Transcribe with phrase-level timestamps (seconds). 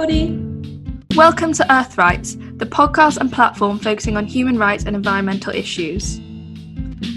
[0.00, 0.38] everybody.
[1.16, 6.20] Welcome to Earth Rights, the podcast and platform focusing on human rights and environmental issues.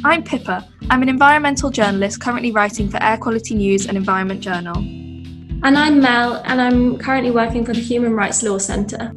[0.03, 0.67] I'm Pippa.
[0.89, 4.75] I'm an environmental journalist currently writing for Air Quality News and Environment Journal.
[4.77, 9.13] And I'm Mel, and I'm currently working for the Human Rights Law Centre.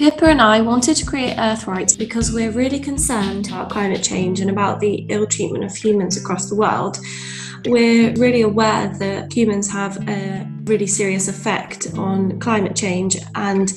[0.00, 4.40] Pippa and I wanted to create Earth Rights because we're really concerned about climate change
[4.40, 6.96] and about the ill treatment of humans across the world.
[7.66, 13.68] We're really aware that humans have a really serious effect on climate change and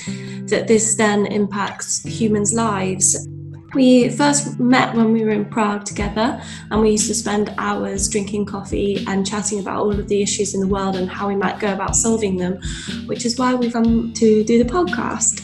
[0.48, 3.28] that this then impacts humans' lives.
[3.74, 8.08] We first met when we were in Prague together, and we used to spend hours
[8.08, 11.36] drinking coffee and chatting about all of the issues in the world and how we
[11.36, 12.62] might go about solving them,
[13.08, 15.43] which is why we've come to do the podcast.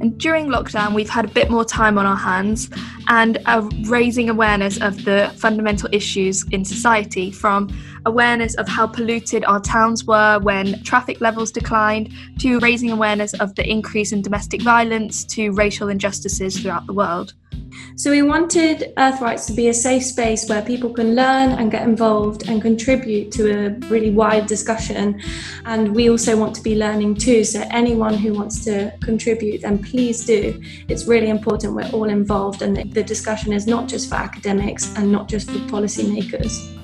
[0.00, 2.70] And during lockdown, we've had a bit more time on our hands
[3.08, 7.68] and are raising awareness of the fundamental issues in society from
[8.06, 13.54] awareness of how polluted our towns were when traffic levels declined, to raising awareness of
[13.56, 17.34] the increase in domestic violence, to racial injustices throughout the world.
[17.98, 21.68] So we wanted Earth Rights to be a safe space where people can learn and
[21.68, 25.20] get involved and contribute to a really wide discussion.
[25.64, 27.42] And we also want to be learning too.
[27.42, 30.62] So anyone who wants to contribute, then please do.
[30.86, 35.10] It's really important we're all involved and the discussion is not just for academics and
[35.10, 36.77] not just for policymakers.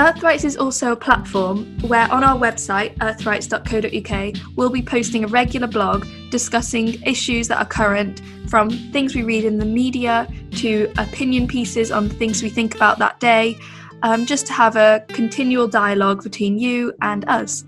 [0.00, 5.66] Earthrights is also a platform where on our website, earthrights.co.uk, we'll be posting a regular
[5.66, 11.46] blog discussing issues that are current, from things we read in the media to opinion
[11.46, 13.58] pieces on things we think about that day,
[14.02, 17.66] um, just to have a continual dialogue between you and us.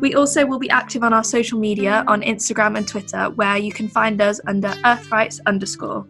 [0.00, 3.70] We also will be active on our social media on Instagram and Twitter, where you
[3.70, 6.04] can find us under earthrights underscore.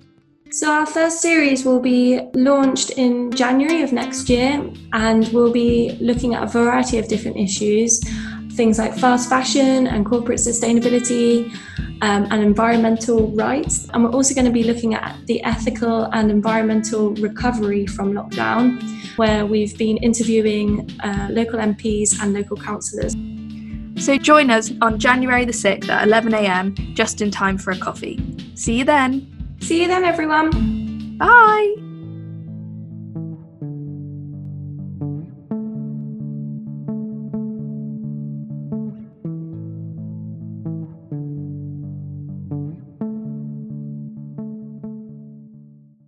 [0.51, 5.99] So, our first series will be launched in January of next year, and we'll be
[6.01, 8.01] looking at a variety of different issues
[8.59, 11.49] things like fast fashion and corporate sustainability
[12.03, 13.89] um, and environmental rights.
[13.95, 18.83] And we're also going to be looking at the ethical and environmental recovery from lockdown,
[19.17, 23.15] where we've been interviewing uh, local MPs and local councillors.
[24.05, 28.19] So join us on January the 6th at 11am, just in time for a coffee.
[28.57, 29.38] See you then!
[29.61, 31.17] See you then, everyone.
[31.19, 31.88] Bye.